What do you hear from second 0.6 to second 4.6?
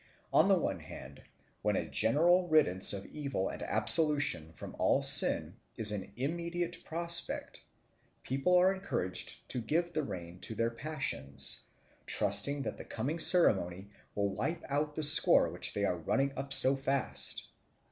hand, when a general riddance of evil and absolution